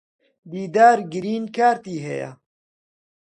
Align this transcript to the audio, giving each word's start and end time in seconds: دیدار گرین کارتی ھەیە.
دیدار 0.51 0.97
گرین 1.11 1.43
کارتی 1.55 1.95
ھەیە. 2.05 2.29